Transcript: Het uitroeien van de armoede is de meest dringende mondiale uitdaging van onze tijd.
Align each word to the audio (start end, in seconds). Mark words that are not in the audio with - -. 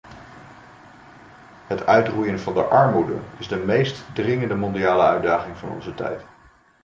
Het 1.67 1.85
uitroeien 1.85 2.39
van 2.39 2.53
de 2.53 2.61
armoede 2.63 3.15
is 3.39 3.47
de 3.47 3.55
meest 3.57 4.05
dringende 4.15 4.55
mondiale 4.55 5.03
uitdaging 5.03 5.57
van 5.57 5.69
onze 5.69 5.93
tijd. 5.93 6.21